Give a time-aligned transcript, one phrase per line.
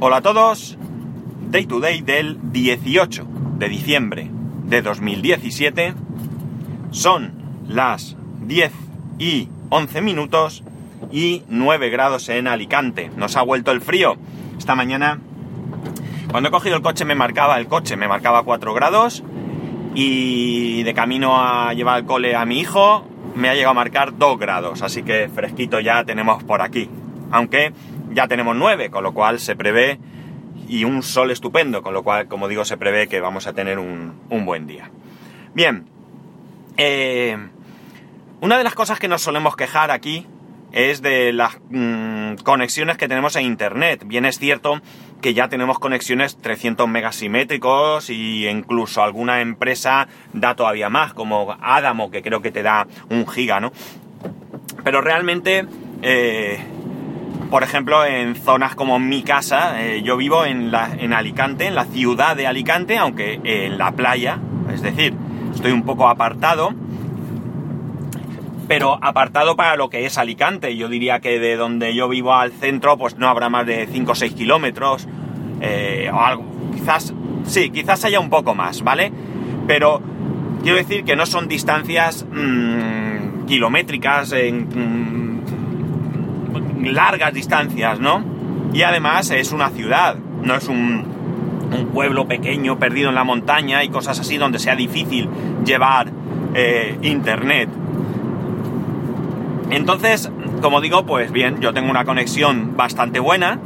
[0.00, 0.78] Hola a todos,
[1.50, 3.26] Day to Day del 18
[3.58, 4.30] de diciembre
[4.66, 5.92] de 2017.
[6.92, 7.32] Son
[7.66, 8.16] las
[8.46, 8.70] 10
[9.18, 10.62] y 11 minutos
[11.10, 13.10] y 9 grados en Alicante.
[13.16, 14.14] Nos ha vuelto el frío.
[14.56, 15.18] Esta mañana,
[16.30, 19.24] cuando he cogido el coche, me marcaba el coche, me marcaba 4 grados.
[19.96, 23.04] Y de camino a llevar al cole a mi hijo,
[23.34, 24.80] me ha llegado a marcar 2 grados.
[24.82, 26.88] Así que fresquito ya tenemos por aquí.
[27.32, 27.72] Aunque
[28.12, 29.98] ya tenemos 9, con lo cual se prevé.
[30.68, 33.78] Y un sol estupendo, con lo cual, como digo, se prevé que vamos a tener
[33.78, 34.90] un, un buen día.
[35.54, 35.86] Bien.
[36.76, 37.36] Eh,
[38.40, 40.26] una de las cosas que nos solemos quejar aquí
[40.72, 44.02] es de las mmm, conexiones que tenemos en internet.
[44.06, 44.80] Bien es cierto
[45.20, 52.10] que ya tenemos conexiones 300 megasimétricos y incluso alguna empresa da todavía más, como Adamo,
[52.10, 53.72] que creo que te da un giga, ¿no?
[54.84, 55.66] Pero realmente,
[56.02, 56.60] eh,
[57.50, 61.74] por ejemplo, en zonas como mi casa, eh, yo vivo en, la, en Alicante, en
[61.74, 64.38] la ciudad de Alicante, aunque en la playa,
[64.72, 65.14] es decir,
[65.54, 66.74] estoy un poco apartado
[68.68, 70.76] pero apartado para lo que es Alicante.
[70.76, 74.12] Yo diría que de donde yo vivo al centro, pues no habrá más de 5
[74.12, 75.08] o 6 kilómetros,
[75.60, 76.44] eh, o algo.
[76.74, 79.10] Quizás, sí, quizás haya un poco más, ¿vale?
[79.66, 80.02] Pero
[80.62, 85.27] quiero decir que no son distancias mmm, kilométricas, en, mmm,
[86.82, 88.24] largas distancias, ¿no?
[88.72, 91.16] Y además es una ciudad, no es un,
[91.92, 95.28] pueblo pequeño perdido en la montaña y cosas así donde sea difícil
[95.66, 96.10] llevar
[96.54, 97.68] eh, internet.
[99.70, 100.30] Entonces,
[100.62, 103.58] como digo, pues bien, yo tengo una conexión bastante buena,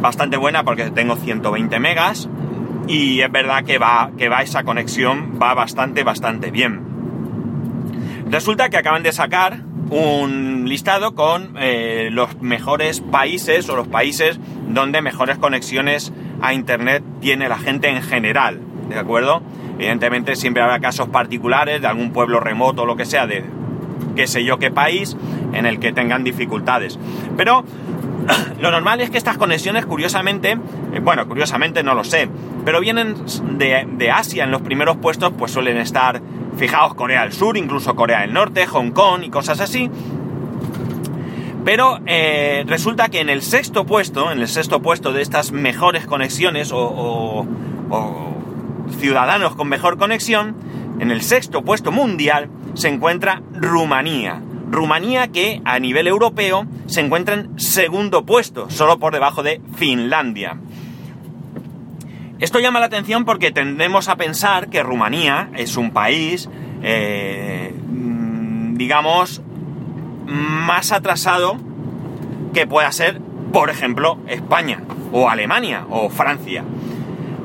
[0.00, 2.28] bastante buena porque tengo 120 megas
[2.88, 6.80] y es verdad que va, que va esa conexión, va bastante, bastante bien.
[8.30, 14.38] Resulta que acaban de sacar un listado con eh, los mejores países o los países
[14.68, 19.42] donde mejores conexiones a internet tiene la gente en general, ¿de acuerdo?
[19.78, 23.44] Evidentemente siempre habrá casos particulares de algún pueblo remoto o lo que sea de
[24.14, 25.16] qué sé yo qué país
[25.52, 26.98] en el que tengan dificultades.
[27.36, 27.64] Pero
[28.60, 30.58] lo normal es que estas conexiones, curiosamente,
[30.92, 32.28] eh, bueno, curiosamente no lo sé,
[32.64, 33.14] pero vienen
[33.58, 36.20] de, de, Asia en los primeros puestos, pues suelen estar,
[36.56, 39.90] fijaos, Corea del Sur, incluso Corea del Norte, Hong Kong y cosas así.
[41.66, 46.06] Pero eh, resulta que en el sexto puesto, en el sexto puesto de estas mejores
[46.06, 47.44] conexiones o,
[49.00, 50.54] ciudadanos con mejor conexión,
[51.00, 54.40] en el sexto puesto mundial se encuentra Rumanía.
[54.70, 60.58] Rumanía que a nivel europeo se encuentra en segundo puesto, solo por debajo de Finlandia.
[62.38, 66.48] Esto llama la atención porque tendemos a pensar que Rumanía es un país,
[66.84, 67.74] eh,
[68.74, 69.42] digamos,
[70.26, 71.56] más atrasado
[72.52, 73.20] que pueda ser,
[73.52, 74.82] por ejemplo, España,
[75.12, 76.64] o Alemania, o Francia.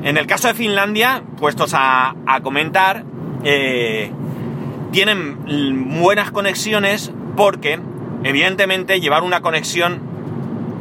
[0.02, 3.04] En el caso de Finlandia, puestos a, comentar,
[3.44, 4.10] eh,
[4.90, 7.78] tienen buenas conexiones porque,
[8.24, 10.00] evidentemente, llevar una conexión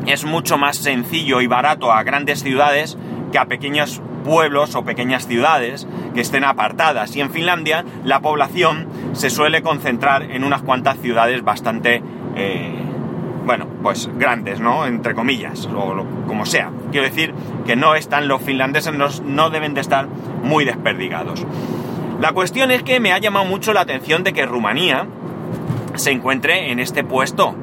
[0.07, 2.97] es mucho más sencillo y barato a grandes ciudades
[3.31, 7.15] que a pequeños pueblos o pequeñas ciudades que estén apartadas.
[7.15, 12.01] Y en Finlandia la población se suele concentrar en unas cuantas ciudades bastante,
[12.35, 12.79] eh,
[13.45, 14.85] bueno, pues grandes, ¿no?
[14.85, 16.71] Entre comillas, o como sea.
[16.91, 17.33] Quiero decir
[17.65, 20.07] que no están los finlandeses, no, no deben de estar
[20.43, 21.45] muy desperdigados.
[22.19, 25.07] La cuestión es que me ha llamado mucho la atención de que Rumanía
[25.95, 27.55] se encuentre en este puesto.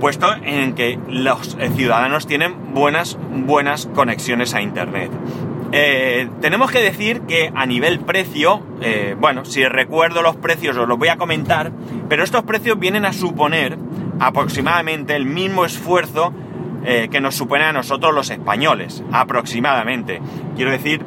[0.00, 5.10] Puesto en que los ciudadanos tienen buenas, buenas conexiones a Internet.
[5.78, 10.88] Eh, tenemos que decir que a nivel precio, eh, bueno, si recuerdo los precios os
[10.88, 11.70] los voy a comentar,
[12.08, 13.76] pero estos precios vienen a suponer
[14.18, 16.32] aproximadamente el mismo esfuerzo
[16.82, 20.22] eh, que nos supone a nosotros los españoles, aproximadamente.
[20.56, 21.04] Quiero decir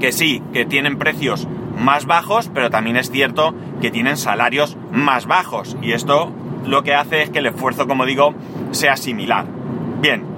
[0.00, 1.46] que sí, que tienen precios
[1.78, 5.76] más bajos, pero también es cierto que tienen salarios más bajos.
[5.82, 6.32] Y esto
[6.64, 8.32] lo que hace es que el esfuerzo, como digo,
[8.70, 9.44] sea similar.
[10.00, 10.37] Bien,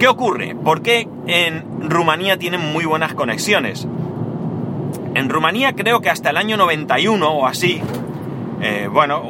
[0.00, 0.56] ¿qué ocurre?
[0.56, 3.86] ¿Por qué en Rumanía tienen muy buenas conexiones?
[5.14, 7.82] En Rumanía creo que hasta el año 91 o así,
[8.62, 9.22] eh, bueno,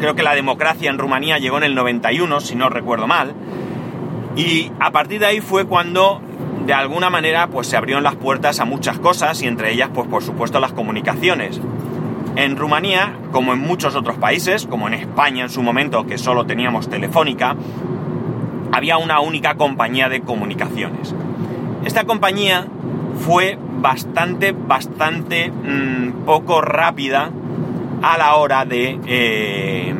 [0.00, 3.34] creo que la democracia en Rumanía llegó en el 91, si no recuerdo mal,
[4.36, 6.22] y a partir de ahí fue cuando
[6.64, 10.08] de alguna manera pues se abrieron las puertas a muchas cosas y entre ellas pues
[10.08, 11.60] por supuesto las comunicaciones.
[12.36, 16.46] En Rumanía, como en muchos otros países, como en España en su momento que solo
[16.46, 17.54] teníamos telefónica,
[18.74, 21.14] había una única compañía de comunicaciones.
[21.84, 22.66] Esta compañía
[23.24, 27.30] fue bastante, bastante mmm, poco rápida
[28.02, 29.94] a la hora de, eh,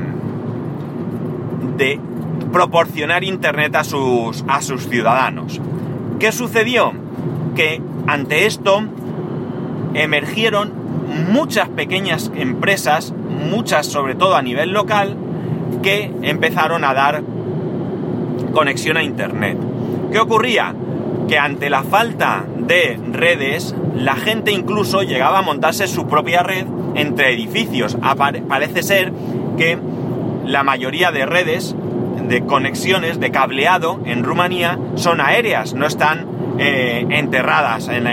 [1.76, 2.00] de
[2.52, 5.60] proporcionar internet a sus, a sus ciudadanos.
[6.18, 6.92] ¿Qué sucedió?
[7.54, 8.82] Que ante esto
[9.94, 10.72] emergieron
[11.30, 13.14] muchas pequeñas empresas,
[13.50, 15.16] muchas sobre todo a nivel local,
[15.80, 17.22] que empezaron a dar
[18.54, 19.58] conexión a internet.
[20.10, 20.74] ¿Qué ocurría?
[21.28, 26.66] Que ante la falta de redes, la gente incluso llegaba a montarse su propia red
[26.94, 27.96] entre edificios.
[28.48, 29.12] parece ser
[29.58, 29.78] que
[30.46, 31.74] la mayoría de redes
[32.28, 36.26] de conexiones, de cableado en Rumanía son aéreas, no están
[36.58, 38.04] eh, enterradas en,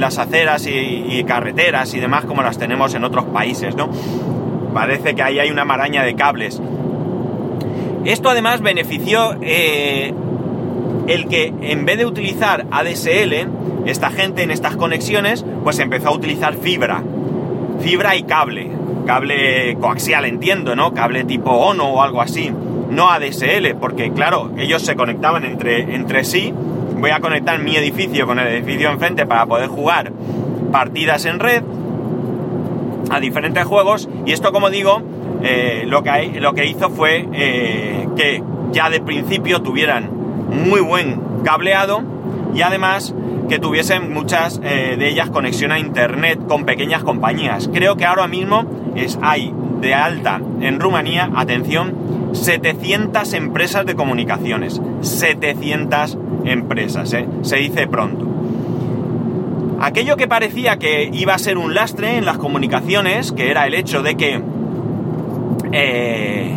[0.00, 3.90] las aceras y, carreteras y demás como las tenemos en otros países, ¿no?
[4.74, 6.60] Parece que ahí hay una maraña de cables.
[8.04, 10.14] Esto además benefició eh,
[11.06, 13.48] el que en vez de utilizar ADSL,
[13.86, 17.02] esta gente en estas conexiones, pues empezó a utilizar fibra.
[17.80, 18.70] Fibra y cable.
[19.06, 20.94] Cable coaxial, entiendo, ¿no?
[20.94, 22.52] Cable tipo ONO o algo así.
[22.90, 26.54] No ADSL, porque claro, ellos se conectaban entre, entre sí.
[26.98, 30.12] Voy a conectar mi edificio con el edificio enfrente para poder jugar
[30.70, 31.62] partidas en red
[33.10, 34.08] a diferentes juegos.
[34.26, 35.02] Y esto, como digo,
[35.42, 38.42] eh, lo, que, lo que hizo fue eh, que
[38.72, 40.10] ya de principio tuvieran
[40.66, 42.02] muy buen cableado
[42.54, 43.14] y además
[43.48, 47.68] que tuviesen muchas eh, de ellas conexión a internet con pequeñas compañías.
[47.72, 48.64] Creo que ahora mismo
[48.94, 51.94] es, hay de alta en Rumanía, atención,
[52.32, 54.80] 700 empresas de comunicaciones.
[55.00, 58.30] 700 empresas, se dice pronto.
[59.82, 63.72] Aquello que parecía que iba a ser un lastre en las comunicaciones, que era el
[63.72, 64.42] hecho de que
[65.72, 66.56] eh,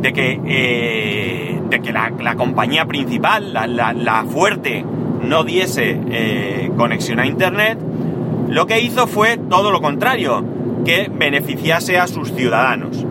[0.00, 4.84] de que, eh, de que la, compañía principal, la, fuerte,
[5.22, 7.78] no diese eh, conexión a Internet,
[8.48, 10.44] lo que hizo fue todo lo contrario,
[10.84, 13.04] que beneficiase a sus ciudadanos.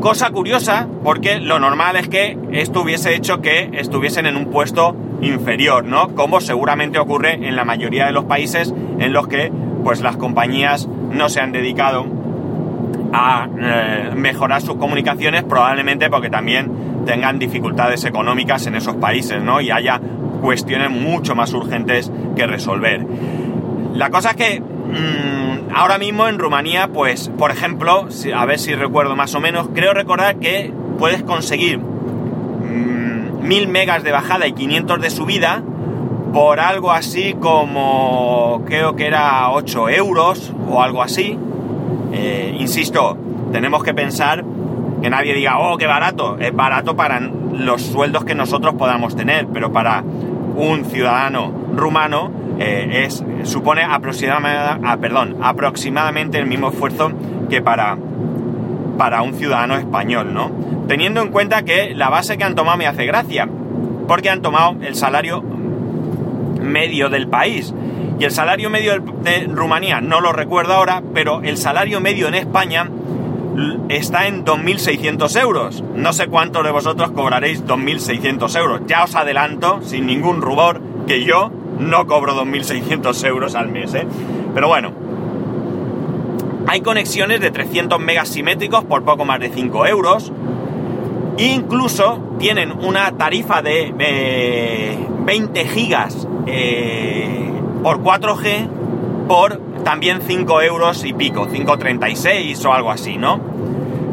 [0.00, 4.94] cosa curiosa, porque lo normal es que esto hubiese hecho que estuviesen en un puesto
[5.20, 6.14] inferior, ¿no?
[6.14, 9.50] Como seguramente ocurre en la mayoría de los países en los que
[9.84, 12.06] pues las compañías no se han dedicado
[13.12, 19.60] a eh, mejorar sus comunicaciones, probablemente porque también tengan dificultades económicas en esos países, ¿no?
[19.60, 20.00] Y haya
[20.40, 23.06] cuestiones mucho más urgentes que resolver.
[23.94, 28.74] La cosa es que mm, ahora mismo en Rumanía, pues, por ejemplo, a ver si
[28.74, 34.52] recuerdo más o menos, creo recordar que puedes conseguir mm, mil megas de bajada y
[34.52, 35.62] 500 de subida
[36.32, 41.38] por algo así como creo que era 8 euros o algo así.
[42.12, 43.16] Eh, insisto,
[43.52, 44.44] tenemos que pensar
[45.02, 46.36] que nadie diga, oh, qué barato.
[46.38, 50.02] Es barato para los sueldos que nosotros podamos tener, pero para
[50.56, 57.12] un ciudadano rumano eh, es, supone aproximadamente, ah, perdón, aproximadamente el mismo esfuerzo
[57.50, 57.96] que para,
[58.96, 60.50] para un ciudadano español, ¿no?
[60.88, 63.48] Teniendo en cuenta que la base que han tomado me hace gracia,
[64.08, 65.44] porque han tomado el salario
[66.60, 67.74] medio del país.
[68.18, 72.34] Y el salario medio de Rumanía, no lo recuerdo ahora, pero el salario medio en
[72.34, 72.88] España
[73.88, 75.84] está en 2.600 euros.
[75.94, 78.80] No sé cuántos de vosotros cobraréis 2.600 euros.
[78.86, 83.94] Ya os adelanto, sin ningún rubor, que yo no cobro 2.600 euros al mes.
[83.94, 84.06] ¿eh?
[84.54, 84.92] Pero bueno,
[86.66, 90.32] hay conexiones de 300 megas simétricos por poco más de 5 euros.
[91.38, 93.92] Incluso tienen una tarifa de
[95.24, 97.50] 20 eh, gigas eh,
[97.82, 98.68] por 4G
[99.28, 103.38] por también 5 euros y pico, 5,36 o algo así, ¿no?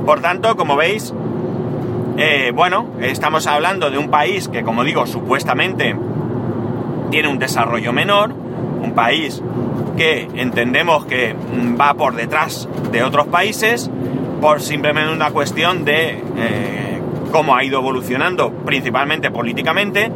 [0.06, 1.14] Por tanto, como veis,
[2.18, 5.96] eh, bueno, estamos hablando de un país que, como digo, supuestamente
[7.10, 9.42] tiene un desarrollo menor, un país
[9.96, 11.36] que entendemos que
[11.80, 13.90] va por detrás de otros países
[14.42, 16.22] por simplemente una cuestión de
[17.34, 20.12] cómo ha ido evolucionando, principalmente políticamente,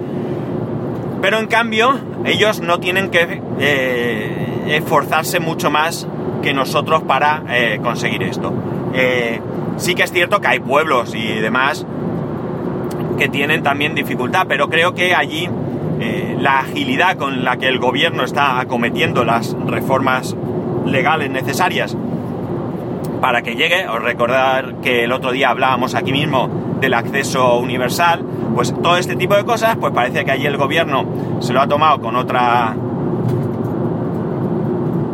[1.19, 6.07] pero en cambio ellos no tienen que eh, esforzarse mucho más
[6.43, 8.53] que nosotros para eh, conseguir esto.
[8.93, 9.41] Eh,
[9.77, 11.87] sí que es cierto que hay pueblos y demás
[13.17, 15.49] que tienen también dificultad, pero creo que allí
[16.39, 20.35] la agilidad con la que el gobierno está acometiendo las reformas
[20.85, 21.97] legales necesarias
[23.21, 28.23] para que llegue, os recordar que el otro día hablábamos aquí mismo del acceso universal,
[28.55, 31.05] pues todo este tipo de cosas, pues parece que allí el gobierno
[31.39, 32.75] se lo ha tomado con otra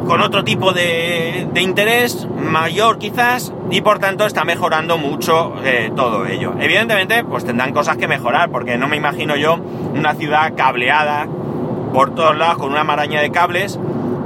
[0.06, 6.26] con otro tipo de, interés mayor quizás y por tanto está mejorando mucho eh, todo
[6.26, 6.54] ello.
[6.60, 9.56] Evidentemente pues tendrán cosas que mejorar porque no me imagino yo
[9.96, 11.28] una ciudad cableada
[11.94, 13.80] por todos lados con una maraña de cables,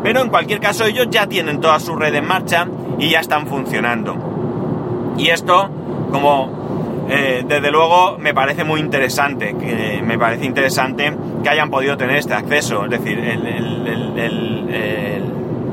[0.04, 2.68] pero en cualquier caso ellos ya tienen toda su red en marcha
[2.98, 5.16] y ya están funcionando.
[5.18, 5.70] Y esto,
[6.12, 11.96] como eh, desde luego, me parece muy interesante, que me parece interesante que hayan podido
[11.98, 12.84] tener este acceso.
[12.86, 13.48] Es decir, el,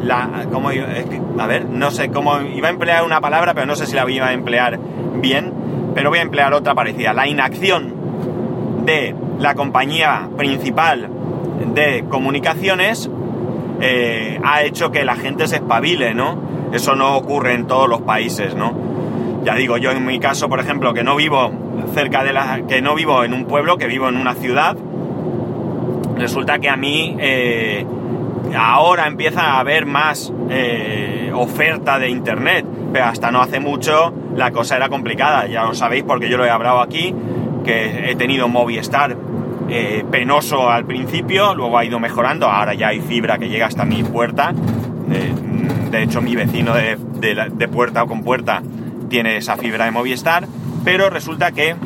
[0.04, 3.86] la, que, a ver, no sé cómo iba a emplear una palabra, pero no sé
[3.86, 4.78] si la iba a emplear
[5.20, 5.52] bien,
[5.94, 7.12] pero voy a emplear otra parecida.
[7.12, 7.94] La inacción
[8.84, 11.08] de la compañía principal
[11.74, 13.10] de comunicaciones
[13.80, 16.38] eh, ha hecho que la gente se espabile, ¿no?
[16.74, 18.74] Eso no ocurre en todos los países, ¿no?
[19.44, 21.52] Ya digo, yo en mi caso, por ejemplo, que no vivo
[21.94, 22.62] cerca de la.
[22.66, 24.76] que no vivo en un pueblo, que vivo en una ciudad,
[26.16, 27.86] resulta que a mí eh,
[28.56, 34.50] ahora empieza a haber más eh, oferta de internet, pero hasta no hace mucho la
[34.50, 37.14] cosa era complicada, ya lo sabéis porque yo lo he hablado aquí,
[37.64, 39.16] que he tenido Movistar
[39.68, 43.84] eh, penoso al principio, luego ha ido mejorando, ahora ya hay fibra que llega hasta
[43.84, 44.52] mi puerta,
[45.10, 45.32] eh,
[45.94, 46.98] de hecho mi vecino de,
[47.52, 48.62] de puerta con puerta
[49.08, 50.46] tiene esa fibra de Movistar,
[50.84, 51.76] pero resulta que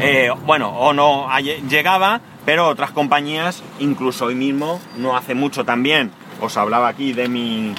[0.00, 1.28] eh, bueno, o no
[1.68, 7.28] llegaba, pero otras compañías, incluso hoy mismo, no hace mucho también, os hablaba aquí de
[7.28, 7.74] mi,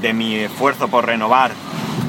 [0.00, 1.50] de mi esfuerzo por renovar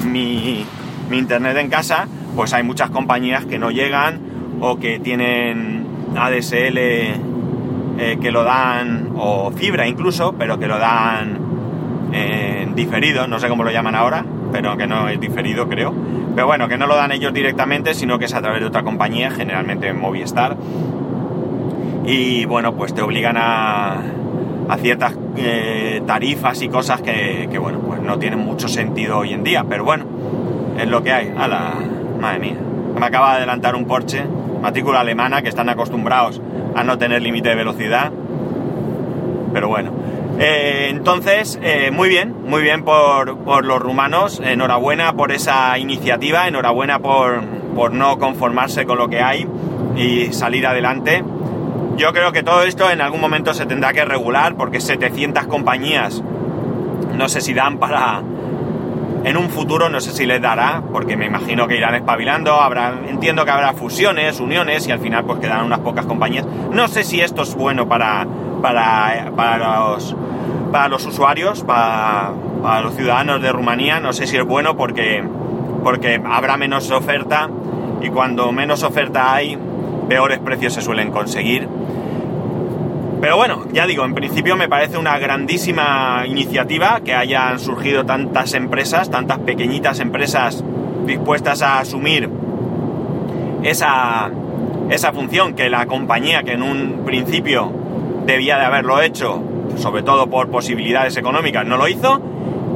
[0.04, 0.64] mi,
[1.10, 4.20] mi internet en casa, pues hay muchas compañías que no llegan
[4.60, 5.86] o que tienen
[6.16, 11.41] ADSL eh, que lo dan, o fibra incluso, pero que lo dan
[12.12, 15.94] en diferido, no sé cómo lo llaman ahora, pero que no es diferido creo.
[16.34, 18.82] Pero bueno, que no lo dan ellos directamente, sino que es a través de otra
[18.82, 20.56] compañía, generalmente Movistar.
[22.04, 24.00] Y bueno, pues te obligan a,
[24.68, 29.32] a ciertas eh, tarifas y cosas que, que, bueno, pues no tienen mucho sentido hoy
[29.32, 30.04] en día, pero bueno,
[30.78, 31.34] es lo que hay.
[31.36, 31.74] A la
[32.20, 32.56] madre mía.
[32.98, 34.24] Me acaba de adelantar un Porsche,
[34.60, 36.40] matrícula alemana, que están acostumbrados
[36.74, 38.10] a no tener límite de velocidad.
[39.52, 39.90] Pero bueno.
[40.44, 44.40] Eh, entonces, eh, muy bien, muy bien por, por los rumanos.
[44.44, 47.44] Enhorabuena por esa iniciativa, enhorabuena por,
[47.76, 49.46] por no conformarse con lo que hay
[49.96, 51.22] y salir adelante.
[51.96, 56.24] Yo creo que todo esto en algún momento se tendrá que regular porque 700 compañías
[57.14, 58.20] no sé si dan para...
[59.24, 62.92] En un futuro no sé si les dará, porque me imagino que irán espabilando, habrá,
[63.06, 66.44] entiendo que habrá fusiones, uniones y al final pues quedarán unas pocas compañías.
[66.72, 68.26] No sé si esto es bueno para,
[68.60, 70.16] para, para, los,
[70.72, 75.22] para los usuarios, para, para los ciudadanos de Rumanía, no sé si es bueno porque,
[75.84, 77.48] porque habrá menos oferta
[78.00, 79.58] y cuando menos oferta hay,
[80.08, 81.68] peores precios se suelen conseguir.
[83.20, 88.54] Pero bueno, ya digo, en principio me parece una grandísima iniciativa que hayan surgido tantas
[88.54, 90.64] empresas, tantas pequeñitas empresas
[91.06, 92.28] dispuestas a asumir
[93.62, 94.28] esa,
[94.90, 97.70] esa función que la compañía que en un principio
[98.26, 99.40] debía de haberlo hecho,
[99.76, 102.20] sobre todo por posibilidades económicas, no lo hizo.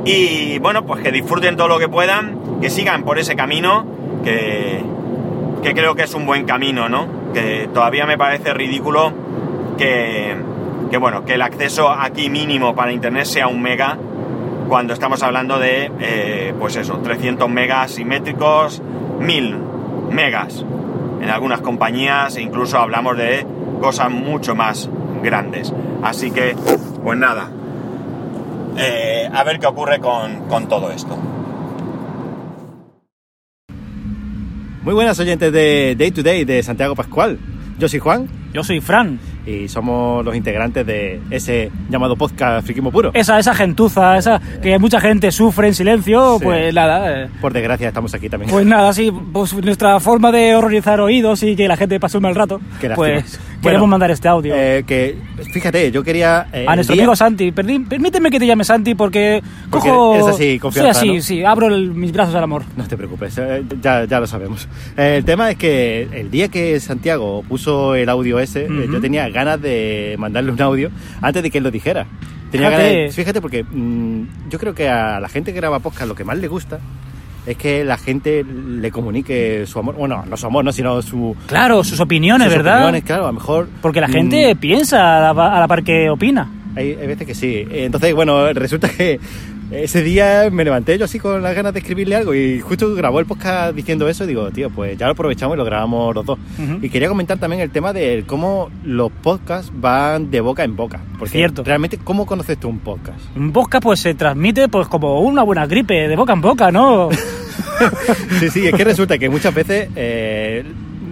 [0.05, 3.85] Y bueno, pues que disfruten todo lo que puedan, que sigan por ese camino,
[4.23, 4.81] que,
[5.62, 7.07] que creo que es un buen camino, ¿no?
[7.35, 9.12] Que todavía me parece ridículo
[9.76, 10.37] que,
[10.91, 13.99] que, bueno, que el acceso aquí mínimo para internet sea un mega
[14.69, 18.83] cuando estamos hablando de, eh, pues eso, 300 megas simétricos,
[19.21, 19.57] 1000
[20.11, 20.65] megas
[21.21, 23.47] en algunas compañías, e incluso hablamos de
[23.81, 24.88] cosas mucho más
[25.23, 25.73] grandes.
[26.02, 26.54] Así que,
[27.02, 27.50] pues nada,
[28.76, 31.16] eh, a ver qué ocurre con, con todo esto.
[34.82, 37.38] Muy buenas oyentes de Day to Day de Santiago Pascual.
[37.78, 39.18] Yo soy Juan Yo soy Fran.
[39.47, 43.11] Y somos los integrantes de ese llamado podcast Friquismo Puro.
[43.15, 46.45] Esa, esa gentuza, esa que mucha gente sufre en silencio, Sí.
[46.45, 47.25] pues nada.
[47.25, 48.50] eh, Por desgracia estamos aquí también.
[48.50, 52.25] Pues nada, sí, pues nuestra forma de horrorizar oídos y que la gente pase un
[52.25, 54.55] mal rato, Qué pues Bueno, queremos mandar este audio.
[54.57, 55.17] Eh, que
[55.53, 56.47] fíjate, yo quería...
[56.53, 60.15] eh, a nuestro día- amigo Santi, Perdi- permíteme que te llame Santi porque, Porque cojo...
[60.15, 61.23] eres así, confianza, Soy así, ¿no?
[61.23, 62.62] sí, abro el- mis brazos al amor.
[62.76, 64.69] No te preocupes, eh, ya, ya lo sabemos.
[64.97, 68.93] Eh, el tema es que el día que Santiago puso el audio ese, eh, Ujú.
[68.95, 70.90] yo tenía ganas de mandarle un audio
[71.21, 72.07] antes de que él lo dijera.
[72.50, 72.83] Tenía Fíjate.
[72.93, 76.14] ganas de- fíjate, porque mm, yo creo que a la gente que graba podcast lo
[76.14, 76.78] que más le gusta
[77.47, 81.37] es que la gente le comunique su amor, bueno, no su amor, no, sino su,
[81.47, 82.76] Claro, sus opiniones, sus ¿verdad?
[82.78, 83.69] opiniones, claro, a lo mejor...
[83.83, 86.49] Porque la mm, gente piensa a la, a la par que opina.
[86.75, 87.64] Hay, hay veces que sí.
[87.71, 89.19] Entonces, bueno, resulta que
[89.70, 93.20] ese día me levanté yo así con las ganas de escribirle algo y justo grabó
[93.20, 96.25] el podcast diciendo eso y digo, tío, pues ya lo aprovechamos y lo grabamos los
[96.25, 96.38] dos.
[96.82, 101.00] Y quería comentar también el tema de cómo los podcasts van de boca en boca.
[101.18, 101.64] Porque Cierto.
[101.64, 103.18] realmente, ¿cómo conoces tú un podcast?
[103.37, 107.08] Un podcast pues se transmite pues como una buena gripe, de boca en boca, ¿no?
[108.40, 110.64] Sí, sí, es que resulta que muchas veces eh,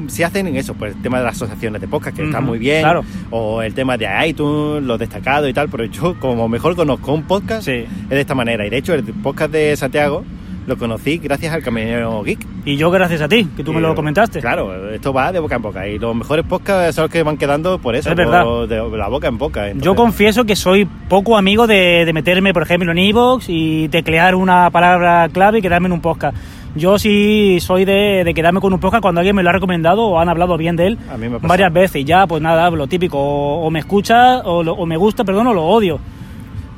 [0.09, 2.59] si hacen eso, pues el tema de las asociaciones de podcast, que está Ujú, muy
[2.59, 3.05] bien, claro.
[3.31, 7.23] o el tema de iTunes, los destacados y tal, pero yo como mejor conozco un
[7.25, 7.73] podcast Sí.
[8.05, 8.67] es de esta manera.
[8.67, 10.25] Y de hecho el podcast de Santiago
[10.67, 12.39] lo conocí gracias al Camionero Geek.
[12.65, 14.41] Y yo gracias a ti, que tú me lo comentaste.
[14.41, 15.87] Claro, esto va de boca en boca.
[15.87, 18.43] Y los mejores podcasts son los que van quedando por eso, Es verdad.
[18.45, 19.67] por- de la boca en boca.
[19.67, 23.89] Yo Entonces, confieso que soy poco amigo de, de meterme, por ejemplo, en Evox y
[23.91, 26.35] teclear una palabra clave y quedarme en un podcast.
[26.77, 30.03] Yo sí soy de, de quedarme con un podcast cuando alguien me lo ha recomendado
[30.07, 31.49] o han hablado bien de él A mí me ha pasado.
[31.49, 31.97] varias veces.
[32.03, 35.23] Y ya, pues nada, lo típico, o, o me escucha, o, lo- o me gusta,
[35.25, 36.01] perdón, o lo odio.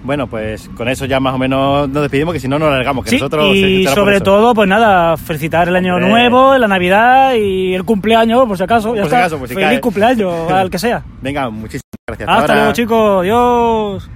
[0.04, 3.04] Bueno, pues con eso ya más o menos nos despedimos, que si no nos largamos.
[3.04, 6.10] Que Sí, nosotros y sobre todo, pues nada, felicitar el año Hombre.
[6.10, 8.94] nuevo, la Navidad y el cumpleaños, por si acaso.
[8.94, 9.18] ya Por si está.
[9.18, 9.80] acaso, por si Feliz cae.
[9.80, 11.02] cumpleaños al que sea.
[11.22, 12.28] Venga, muchísimas gracias.
[12.28, 13.20] Hasta Ahora- luego, chicos.
[13.22, 14.10] Adiós.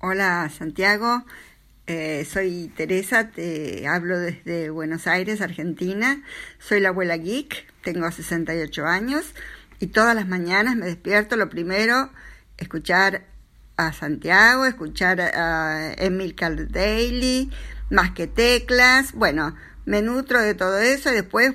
[0.00, 1.22] Hola Santiago,
[1.88, 6.22] Eh, soy Teresa, te hablo desde Buenos Aires, Argentina.
[6.58, 9.34] Soy la abuela geek, tengo 68 años
[9.80, 12.10] y todas las mañanas me despierto lo primero,
[12.56, 13.24] escuchar
[13.76, 17.50] a Santiago, escuchar a Emilcar Daily,
[17.90, 21.52] más que teclas, bueno, me nutro de todo eso y después,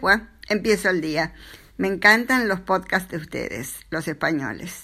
[0.50, 1.34] empiezo el día.
[1.78, 4.84] Me encantan los podcasts de ustedes, los españoles.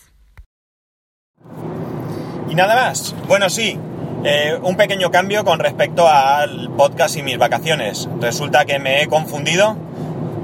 [2.50, 3.13] Y nada más.
[3.27, 3.77] Bueno, sí,
[4.25, 8.07] eh, un pequeño cambio con respecto al podcast y mis vacaciones.
[8.21, 9.75] Resulta que me he confundido.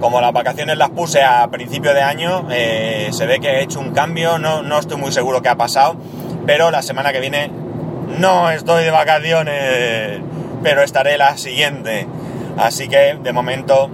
[0.01, 3.79] Como las vacaciones las puse a principio de año, eh, se ve que he hecho
[3.79, 4.37] un cambio.
[4.37, 5.95] No, no estoy muy seguro qué ha pasado.
[6.45, 7.51] Pero la semana que viene
[8.17, 10.19] no estoy de vacaciones.
[10.61, 12.05] Pero estaré la siguiente.
[12.57, 13.89] Así que de momento.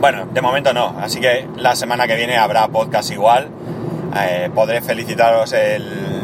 [0.00, 0.96] Bueno, de momento no.
[1.00, 3.48] Así que la semana que viene habrá podcast igual.
[4.16, 6.17] Eh, podré felicitaros el,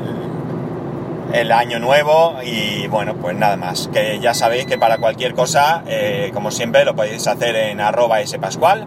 [1.35, 3.89] el año nuevo y bueno, pues nada más.
[3.93, 8.25] Que ya sabéis que para cualquier cosa, eh, como siempre, lo podéis hacer en arroba
[8.25, 8.87] spascual,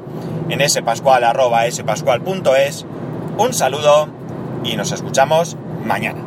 [0.50, 2.86] en spascual arroba spascual.es.
[3.38, 4.08] Un saludo
[4.64, 6.27] y nos escuchamos mañana.